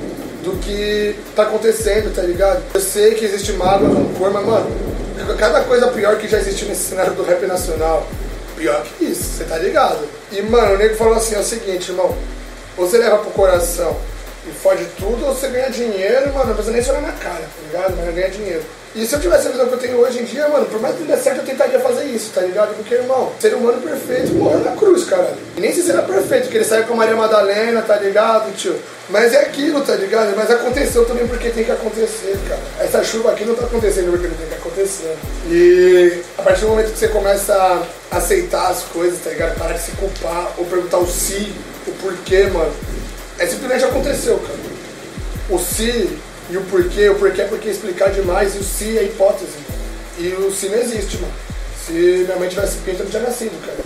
[0.43, 2.63] do que tá acontecendo, tá ligado?
[2.73, 4.71] Eu sei que existe mágoa, rancor, mas, mano,
[5.37, 8.07] cada coisa pior que já existiu nesse cenário do rap nacional,
[8.57, 9.99] pior que isso, você tá ligado?
[10.31, 12.15] E, mano, o nego falou assim, é o seguinte, irmão,
[12.75, 13.95] ou você leva pro coração
[14.47, 17.61] e fode tudo, ou você ganha dinheiro, mano, não precisa nem olhar na cara, tá
[17.67, 17.97] ligado?
[17.97, 18.63] Mas ganha dinheiro.
[18.93, 20.97] E se eu tivesse a visão que eu tenho hoje em dia, mano, por mais
[20.97, 22.75] que dê certo, eu tentaria fazer isso, tá ligado?
[22.75, 25.37] Porque, irmão, ser humano perfeito morreu na cruz, caralho.
[25.55, 28.75] E nem se será perfeito, porque ele saiu com a Maria Madalena, tá ligado, tio?
[29.09, 30.33] Mas é aquilo, tá ligado?
[30.35, 32.61] Mas aconteceu também porque tem que acontecer, cara.
[32.81, 35.17] Essa chuva aqui não tá acontecendo porque não tem que acontecer.
[35.49, 37.53] E a partir do momento que você começa
[38.11, 39.57] a aceitar as coisas, tá ligado?
[39.57, 41.53] Parar de se culpar ou perguntar o se,
[41.87, 42.73] o porquê, mano.
[43.39, 44.59] É simplesmente aconteceu, cara.
[45.49, 46.09] O se
[46.51, 49.57] e o porquê, o porquê é porque explicar demais, e o se é hipótese.
[50.17, 51.33] E o se não existe, mano.
[51.85, 53.77] Se minha mãe tivesse pinto, eu não tinha nascido, cara.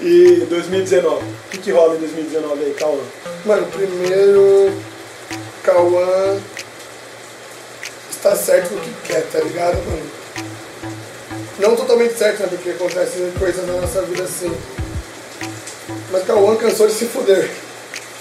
[0.00, 1.22] E 2019.
[1.22, 2.98] O que, que rola em 2019 aí, Cauã?
[3.44, 4.72] Mano, primeiro,
[5.62, 6.40] Cauã
[8.10, 10.10] está certo no que quer, tá ligado, mano?
[11.58, 12.48] Não totalmente certo, né?
[12.50, 14.50] Porque acontecem coisas na nossa vida assim.
[16.10, 17.50] Mas Cauã cansou de se fuder.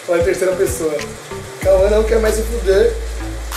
[0.05, 0.93] Fala em terceira pessoa.
[1.63, 2.93] Cauã não quer mais se fuder.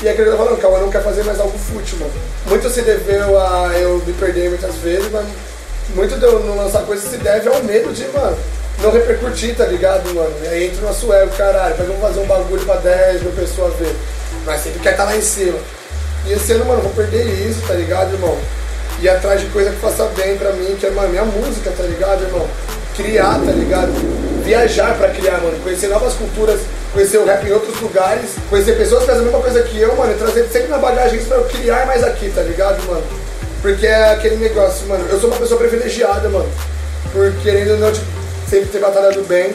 [0.02, 2.12] E é aquilo que eu falando, Cauã não quer fazer mais algo fútil, mano.
[2.46, 5.26] Muito se deveu a eu me perder muitas vezes, mas
[5.94, 8.36] muito de eu não lançar coisa se deve ao medo de, mano,
[8.78, 10.32] não repercutir, tá ligado, mano?
[10.42, 13.32] E aí entra o nosso ego, caralho, pra vamos fazer um bagulho pra 10 mil
[13.32, 13.94] pessoas ver.
[14.46, 15.58] Mas sempre quer estar lá em cima.
[16.26, 18.38] E esse ano, mano, vou perder isso, tá ligado, irmão?
[19.02, 21.82] Ir atrás de coisa que faça bem pra mim, que é, mano, minha música, tá
[21.82, 22.46] ligado, irmão?
[22.96, 23.92] Criar, tá ligado?
[24.44, 25.58] Viajar pra criar, mano.
[25.62, 26.60] Conhecer novas culturas,
[26.92, 29.94] conhecer o rap em outros lugares, conhecer pessoas que fazem a mesma coisa que eu,
[29.96, 33.04] mano, e trazer sempre na bagagem isso pra eu criar mais aqui, tá ligado, mano?
[33.62, 35.06] Porque é aquele negócio, mano.
[35.08, 36.50] Eu sou uma pessoa privilegiada, mano.
[37.12, 38.06] Por querendo ou não, tipo,
[38.48, 39.54] sempre ter batalhado bem,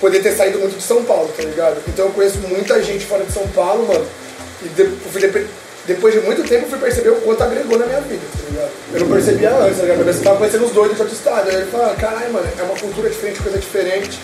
[0.00, 1.76] poder ter saído muito de São Paulo, tá ligado?
[1.86, 4.06] Então eu conheço muita gente fora de São Paulo, mano.
[4.62, 4.68] E
[5.86, 8.70] depois de muito tempo eu fui perceber o quanto agregou na minha vida, tá ligado?
[8.92, 10.08] Eu não percebia antes, tá ligado?
[10.08, 11.48] Eu tava conhecendo os doidos de outro estado.
[11.48, 14.18] Aí ele fala, caralho, mano, é uma cultura diferente, coisa diferente.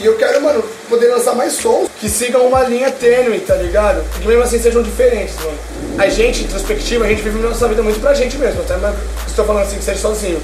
[0.00, 4.02] E eu quero, mano, poder lançar mais sons que sigam uma linha tênue, tá ligado?
[4.18, 5.58] Que mesmo assim sejam diferentes, mano.
[5.98, 8.94] A gente, introspectiva, a gente vive nossa vida muito pra gente mesmo, até mas
[9.26, 10.40] estou falando assim, que seja sozinho.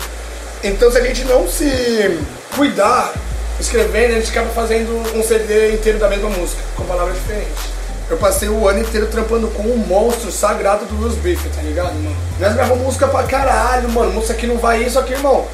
[0.63, 2.21] Então se a gente não se
[2.55, 3.15] cuidar,
[3.59, 7.77] escrevendo, a gente acaba fazendo um CD inteiro da mesma música, com palavras diferentes.
[8.11, 11.95] Eu passei o ano inteiro trampando com um monstro sagrado do Luz Beef, tá ligado,
[11.95, 12.17] mano?
[12.39, 14.13] Nós gravamos música pra caralho, mano.
[14.13, 15.47] Música que não vai isso aqui, irmão.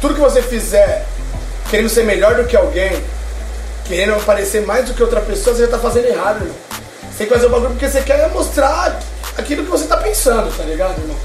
[0.00, 1.06] Tudo que você fizer
[1.70, 2.92] querendo ser melhor do que alguém,
[3.84, 6.56] querendo parecer mais do que outra pessoa, você já tá fazendo errado, irmão.
[7.10, 9.00] Você tem que fazer o bagulho porque você quer mostrar
[9.36, 11.16] aquilo que você tá pensando, tá ligado, irmão?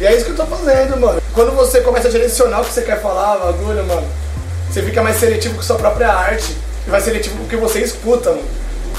[0.00, 1.20] E é isso que eu tô fazendo, mano.
[1.32, 4.06] Quando você começa a direcionar o que você quer falar, bagulho, mano,
[4.70, 7.80] você fica mais seletivo com sua própria arte e mais seletivo com o que você
[7.80, 8.44] escuta, mano.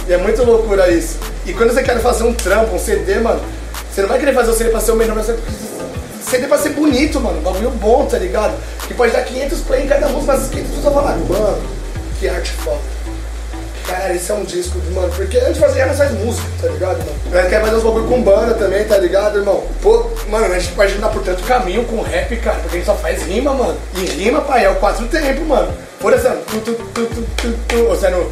[0.08, 1.18] E é muito loucura isso.
[1.46, 3.42] E quando você quer fazer um trampo, um CD, mano,
[3.92, 5.38] você não vai querer fazer o CD pra ser o melhor, você
[6.30, 7.42] CD pra ser bonito, mano.
[7.42, 8.54] Bagulho bom, tá ligado?
[8.88, 11.64] Que pode dar 500 play em cada música, mas as 500 pessoas falar, mano,
[12.20, 12.99] que arte foda.
[13.90, 17.12] Cara, esse é um disco, mano, porque a gente fazia, faz música, tá ligado, mano?
[17.32, 19.64] A gente quer fazer uns bagulho com banda também, tá ligado, irmão?
[19.82, 22.86] Pô, mano, a gente pode andar por tanto caminho com rap, cara, porque a gente
[22.86, 23.78] só faz rima, mano.
[23.96, 25.74] E rima, pai, é o quatro tempo, mano.
[26.00, 28.30] Por exemplo, tu, tu, tu, tu, tu, tu, ou seja, no...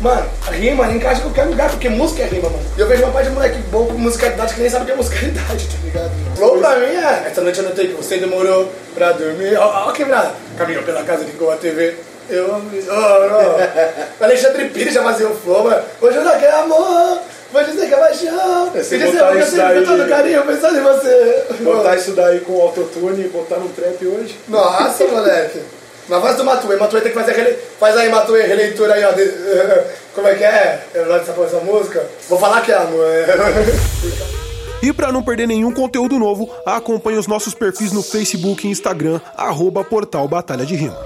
[0.00, 2.62] Mano, rima encaixa em qualquer lugar, porque música é rima, mano.
[2.76, 4.92] E eu vejo uma parte de moleque bom com musicalidade que nem sabe o que
[4.92, 6.10] é musicalidade, tá ligado?
[6.36, 7.24] Flow pra mim é.
[7.26, 9.56] Essa noite eu notei que você demorou pra dormir.
[9.56, 10.34] Ó, ó, quebrada.
[10.58, 11.96] Caminhou pela casa, ligou a TV.
[12.30, 12.70] Eu amo.
[12.88, 14.24] Oh, oh.
[14.24, 15.82] Alexandre Pires já fazia o flow, mano.
[16.00, 17.18] Hoje eu não quero amor.
[17.52, 18.72] Vou dizer que é paixão.
[18.74, 21.44] É, se e dizer botar eu isso sempre daí- com todo carinho pensando em você.
[21.60, 24.36] Botar isso daí com autotune e botar no trap hoje.
[24.48, 25.60] Nossa, moleque.
[26.08, 26.76] Mas faz do Matuê.
[26.76, 27.56] Matuê tem que fazer aquele.
[27.78, 29.12] Faz aí, Matuê, releitura aí, ó.
[29.12, 29.32] de-
[30.14, 30.80] Como é que é?
[30.94, 32.04] Eu gosto dessa, essa música.
[32.28, 33.04] Vou falar que é amor.
[34.82, 39.18] E para não perder nenhum conteúdo novo, acompanhe os nossos perfis no Facebook e Instagram,
[39.36, 40.98] arroba Portal Batalha de Rima.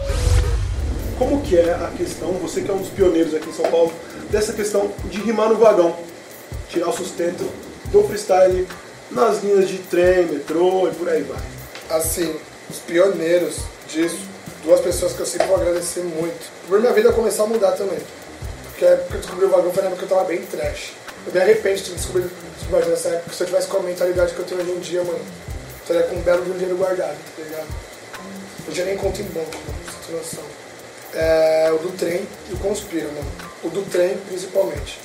[1.18, 3.92] Como que é a questão, você que é um dos pioneiros aqui em São Paulo,
[4.30, 5.96] dessa questão de rimar no vagão?
[6.68, 7.44] Tirar o sustento
[7.86, 8.68] do freestyle
[9.10, 11.40] nas linhas de trem, metrô e por aí vai.
[11.90, 12.36] Assim,
[12.70, 13.56] os pioneiros
[13.88, 14.20] disso,
[14.62, 16.52] duas pessoas que eu sempre vou agradecer muito.
[16.68, 17.98] Por minha vida começar a mudar também.
[18.64, 20.42] Porque a época que eu descobri o vagão foi na época que eu tava bem
[20.42, 20.92] trash.
[21.26, 23.34] Eu me arrependo de descobrir descobrir nessa época.
[23.34, 26.02] Se eu tivesse com a mentalidade que eu tenho hoje em dia, mano, eu estaria
[26.04, 27.66] com um belo dinheiro guardado, tá ligado?
[28.66, 30.57] Não tinha nem conta em banco, mano, ter noção.
[31.14, 33.26] É, o do trem e o Conspira, mano.
[33.64, 35.00] O do trem, principalmente.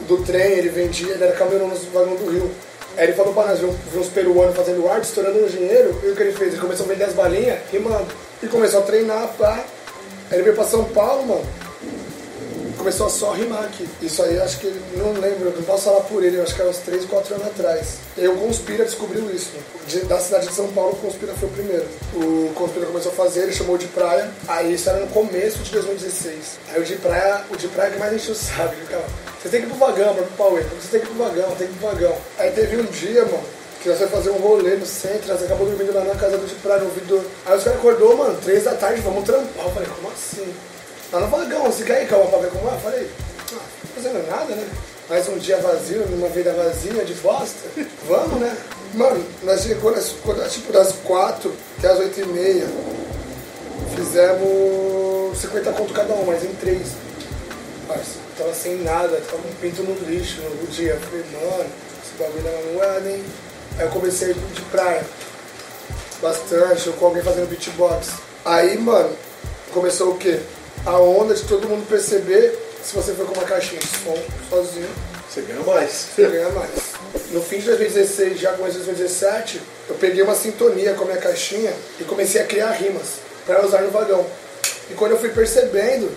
[0.00, 2.50] O do trem, ele vendia, ele era caminhão no vagão do Rio.
[2.96, 6.08] Aí ele falou pra nós, viu, viu uns peruanos fazendo arte, estourando no dinheiro, e
[6.08, 6.52] o que ele fez?
[6.52, 8.06] Ele começou a vender as balinhas, rimando.
[8.42, 9.64] E começou a treinar, pá.
[10.30, 11.46] Aí ele veio pra São Paulo, mano.
[12.78, 13.86] Começou a só rimar aqui.
[14.00, 16.54] Isso aí, eu acho que ele, não lembro, não posso falar por ele, eu acho
[16.54, 17.86] que era uns 3, 4 anos atrás.
[18.16, 19.50] E o Conspira descobriu isso.
[19.52, 19.64] mano.
[19.86, 21.84] De- da cidade de São Paulo, o Conspira foi o primeiro.
[22.14, 24.30] O Conspira começou a fazer, ele chamou de praia.
[24.46, 26.58] Aí isso era no começo de 2016.
[26.72, 28.74] Aí o de praia, o de praia que mais encheu o saco.
[28.76, 29.04] Ficava,
[29.42, 30.62] você tem que ir pro vagão, ir pro Pauê.
[30.62, 32.16] Você tem que ir pro vagão, tem que ir pro vagão.
[32.38, 33.42] Aí teve um dia, mano,
[33.82, 36.46] que nós foi fazer um rolê no centro, nós acabou dormindo lá na casa do
[36.46, 37.22] de praia, no ouvidor.
[37.44, 39.64] Aí os caras acordou, mano, três da tarde, vamos trampar.
[39.66, 40.54] Eu falei, como assim?
[41.10, 42.78] Lá no vagão, você quer ir, calma, pra ver como é?
[42.80, 43.10] Falei,
[43.52, 44.68] ah, não fazendo nada, né?
[45.08, 47.66] Mais um dia vazio, numa vida vazia de bosta.
[48.06, 48.54] Vamos, né?
[48.92, 50.14] Mano, nós chegou nas,
[50.52, 52.66] tipo das quatro até as oito e meia.
[53.96, 56.88] Fizemos 50 conto cada um, mas em três.
[57.86, 60.92] Parça, tava sem nada, tava com um pinto no lixo no dia.
[60.92, 61.70] Eu falei, mano,
[62.04, 63.24] esse bagulho não é moeda, hein?
[63.78, 65.02] Aí eu comecei de praia.
[66.20, 68.08] Bastante, eu com alguém fazendo beatbox.
[68.44, 69.16] Aí, mano,
[69.72, 70.38] começou o quê?
[70.88, 74.16] A onda de todo mundo perceber se você for com uma caixinha de som
[74.48, 74.88] sozinho,
[75.28, 75.92] Você ganha mais.
[75.92, 76.70] você ganha mais.
[77.30, 81.18] No fim de 2016, já começo de 2017, eu peguei uma sintonia com a minha
[81.18, 84.24] caixinha e comecei a criar rimas para usar no vagão.
[84.90, 86.10] E quando eu fui percebendo,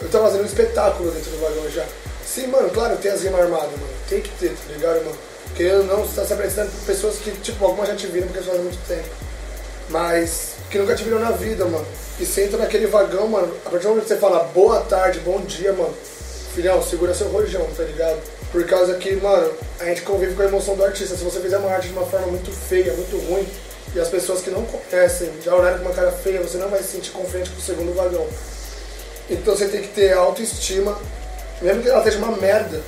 [0.00, 1.84] eu tava fazendo um espetáculo dentro do vagão já.
[2.26, 3.92] Sim, mano, claro, tem as rimas armadas, mano.
[4.08, 5.18] Tem que ter, tá ligado, mano?
[5.54, 8.28] Querendo ou não, você tá se apresentando por pessoas que, tipo, algumas já te viram
[8.28, 9.10] porque fazem muito tempo.
[9.90, 11.86] Mas que nunca te viram na vida, mano.
[12.18, 13.54] E você entra naquele vagão, mano.
[13.64, 15.94] A partir do momento que você fala boa tarde, bom dia, mano.
[16.52, 18.20] Filhão, segura seu rojão, tá ligado?
[18.50, 21.16] Por causa que, mano, a gente convive com a emoção do artista.
[21.16, 23.48] Se você fizer uma arte de uma forma muito feia, muito ruim,
[23.94, 26.82] e as pessoas que não conhecem já olharem com uma cara feia, você não vai
[26.82, 28.26] se sentir confiante com o segundo vagão.
[29.30, 30.98] Então você tem que ter autoestima,
[31.62, 32.80] mesmo que ela esteja uma merda,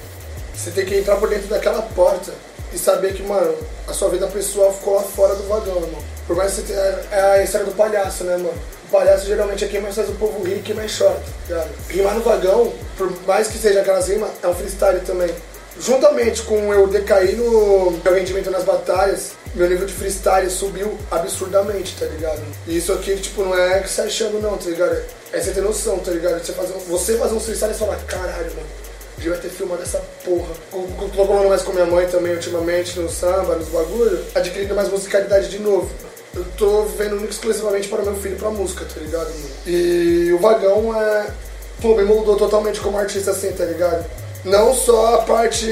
[0.53, 2.33] você tem que entrar por dentro daquela porta
[2.73, 6.16] e saber que, mano, a sua vida pessoal ficou lá fora do vagão, irmão.
[6.27, 6.73] Por mais que.
[6.73, 8.55] É a história do palhaço, né, mano?
[8.87, 11.67] O palhaço geralmente é quem mais faz o povo rir quem mais chora, tá?
[11.89, 15.31] Rimar no vagão, por mais que seja aquelas rimas, é um freestyle também.
[15.79, 21.97] Juntamente com eu decair no meu rendimento nas batalhas, meu nível de freestyle subiu absurdamente,
[21.99, 22.41] tá ligado?
[22.67, 25.03] E isso aqui, tipo, não é que você achando não, tá ligado?
[25.33, 26.43] É você ter noção, tá ligado?
[26.43, 28.67] Você fazer, você fazer um freestyle e falar, caralho, mano,
[29.19, 30.55] devia ter filmado essa porra.
[30.71, 35.49] Tô falando mais com minha mãe também ultimamente, no samba, nos bagulho, adquirindo mais musicalidade
[35.49, 35.91] de novo.
[36.37, 39.33] Eu tô vivendo exclusivamente para meu filho pra música, tá ligado?
[39.67, 41.27] E o vagão é.
[41.81, 44.05] Pô, me moldou totalmente como artista assim, tá ligado?
[44.45, 45.67] Não só a parte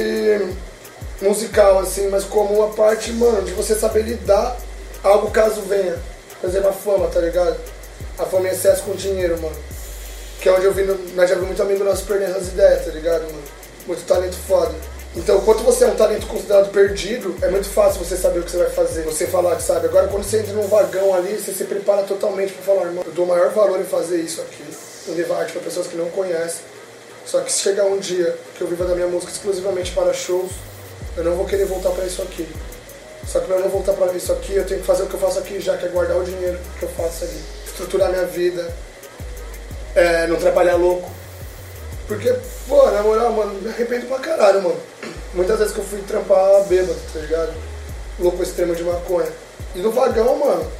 [1.20, 4.56] musical, assim, mas como a parte, mano, de você saber lidar
[5.02, 5.96] algo caso venha.
[6.40, 7.56] Por exemplo, a fama, tá ligado?
[8.18, 9.56] A fama em excesso com dinheiro, mano.
[10.40, 12.84] Que é onde eu vi, no- nós já vimos muito amigo nosso perdendo as ideias,
[12.84, 13.42] tá ligado, mano?
[13.86, 14.74] Muito talento foda.
[15.16, 18.50] Então, quando você é um talento considerado perdido, é muito fácil você saber o que
[18.50, 19.86] você vai fazer, você falar que sabe.
[19.86, 23.12] Agora, quando você entra num vagão ali, você se prepara totalmente pra falar, irmão, eu
[23.12, 24.64] dou maior valor em fazer isso aqui,
[25.08, 26.62] em levar arte pra pessoas que não conhecem.
[27.24, 30.50] Só que se chegar um dia que eu viva da minha música exclusivamente para shows,
[31.16, 32.48] eu não vou querer voltar pra isso aqui.
[33.24, 35.14] Só que pra eu não voltar pra isso aqui, eu tenho que fazer o que
[35.14, 37.40] eu faço aqui já, que é guardar o dinheiro que eu faço ali.
[37.66, 38.68] Estruturar minha vida,
[39.94, 41.08] é, não trabalhar louco,
[42.06, 42.34] Porque,
[42.68, 44.80] pô, na moral, mano, me arrependo pra caralho, mano.
[45.32, 47.52] Muitas vezes que eu fui trampar bêbado, tá ligado?
[48.18, 49.28] Louco extremo de maconha.
[49.74, 50.70] E no vagão, mano,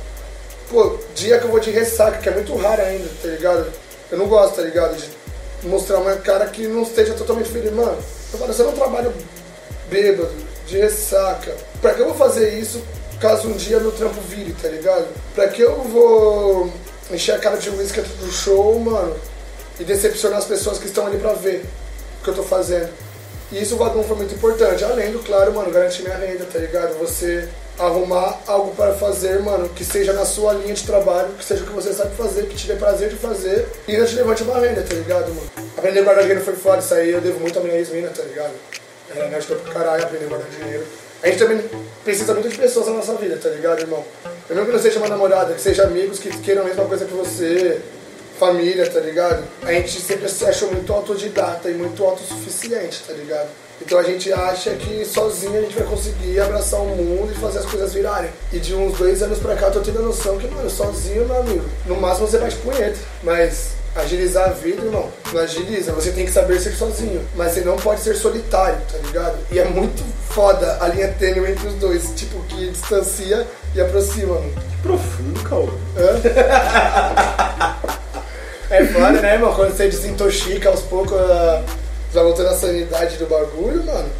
[0.70, 3.72] pô, dia que eu vou de ressaca, que é muito raro ainda, tá ligado?
[4.10, 4.96] Eu não gosto, tá ligado?
[4.96, 7.72] De mostrar uma cara que não esteja totalmente feliz.
[7.72, 7.98] Mano,
[8.32, 8.74] eu falo, você não
[9.88, 10.30] bêbado,
[10.66, 11.54] de ressaca.
[11.80, 12.82] Pra que eu vou fazer isso
[13.20, 15.06] caso um dia meu trampo vire, tá ligado?
[15.34, 16.70] Pra que eu vou
[17.10, 19.16] encher a cara de uísque do show, mano,
[19.78, 21.64] e decepcionar as pessoas que estão ali pra ver
[22.20, 22.90] o que eu tô fazendo.
[23.52, 24.84] E isso o vagão foi muito importante.
[24.84, 26.98] Além do, claro, mano, garantir minha renda, tá ligado?
[26.98, 31.64] Você arrumar algo para fazer, mano, que seja na sua linha de trabalho, que seja
[31.64, 34.42] o que você sabe fazer, que te dê prazer de fazer e ainda te levante
[34.44, 35.50] uma renda, tá ligado, mano?
[35.76, 38.22] Aprender a guardar dinheiro foi foda, isso aí eu devo muito a minha ex-mina, tá
[38.22, 38.52] ligado?
[39.14, 40.84] Ela me ajudou pra caralho a aprender a guardar dinheiro.
[41.22, 41.64] A gente também
[42.04, 44.04] precisa muito de pessoas na nossa vida, tá ligado, irmão?
[44.48, 47.04] Eu mesmo que não seja uma namorada, que seja amigos que queiram a mesma coisa
[47.04, 47.80] que você,
[48.38, 49.44] família, tá ligado?
[49.62, 53.48] A gente sempre se achou muito autodidata e muito autossuficiente, tá ligado?
[53.80, 57.58] Então a gente acha que sozinho a gente vai conseguir abraçar o mundo e fazer
[57.58, 58.30] as coisas virarem.
[58.52, 61.26] E de uns dois anos pra cá eu tô tendo a noção que, mano, sozinho,
[61.26, 62.98] meu amigo, no máximo você bate punheta.
[63.22, 65.92] Mas agilizar a vida, irmão, não agiliza.
[65.92, 67.26] Você tem que saber ser sozinho.
[67.34, 69.38] Mas você não pode ser solitário, tá ligado?
[69.50, 72.10] E é muito foda a linha tênue entre os dois.
[72.14, 74.52] Tipo, que distancia e aproxima, mano.
[74.82, 75.68] Profundo, Caô.
[78.70, 79.54] É foda, né, irmão?
[79.54, 81.64] Quando você desintoxica aos poucos, uh,
[82.12, 84.10] vai voltando a sanidade do bagulho, mano.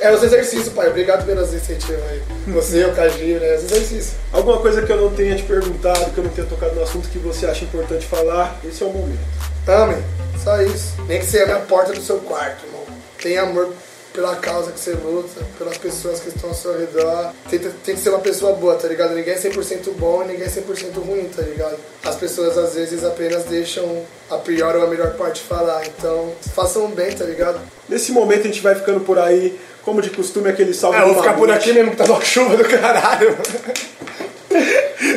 [0.00, 0.88] É os exercícios, pai.
[0.88, 2.22] Obrigado pelos incentivos aí.
[2.48, 3.56] Você, o Cagir, né?
[3.56, 4.14] Os exercícios.
[4.32, 7.08] Alguma coisa que eu não tenha te perguntado, que eu não tenha tocado no assunto
[7.08, 9.20] que você acha importante falar, esse é o momento.
[9.66, 10.02] Amém.
[10.42, 10.94] Só isso.
[11.06, 12.84] Nem que você abra a porta do seu quarto, irmão.
[13.20, 13.72] Tenha amor
[14.14, 17.32] pela causa que você luta, pelas pessoas que estão ao seu redor.
[17.50, 19.12] Tem, tem que ser uma pessoa boa, tá ligado?
[19.12, 21.76] Ninguém é 100% bom e ninguém é 100% ruim, tá ligado?
[22.04, 25.84] As pessoas às vezes apenas deixam a pior ou a melhor parte falar.
[25.86, 27.58] Então, façam bem, tá ligado?
[27.88, 31.08] Nesse momento a gente vai ficando por aí, como de costume, aquele salve Ah, eu
[31.08, 33.36] vou ficar por aqui mesmo que tá uma chuva do caralho.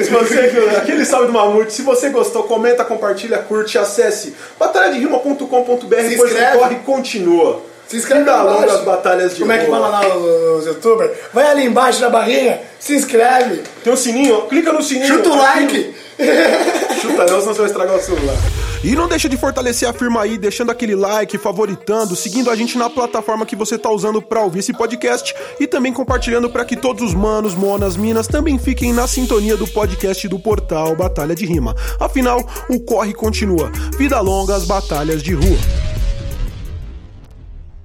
[0.03, 0.39] Se você,
[0.75, 1.71] aquele salve do Mamute.
[1.71, 7.61] Se você gostou, comenta, compartilha, curte, acesse batalhaderima.com.br, depois corre continua.
[7.87, 8.75] Se inscreve Vida lá longa embaixo.
[8.79, 11.11] as batalhas de Como é que fala lá os youtubers?
[11.33, 15.07] Vai ali embaixo na barrinha, se inscreve, Tem um sininho, clica no sininho.
[15.07, 15.95] chuta o like.
[17.01, 18.35] Chuta não, senão você vai estragar o celular.
[18.83, 22.75] E não deixa de fortalecer a firma aí, deixando aquele like, favoritando, seguindo a gente
[22.77, 26.75] na plataforma que você tá usando para ouvir esse podcast e também compartilhando para que
[26.75, 31.45] todos os manos, monas, minas também fiquem na sintonia do podcast do portal Batalha de
[31.45, 31.75] Rima.
[31.99, 33.71] Afinal, o corre continua.
[33.97, 35.57] Vida longa às batalhas de rua.